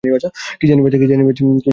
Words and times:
কী 0.59 0.65
জানি 0.69 0.81
বাছা! 0.81 0.99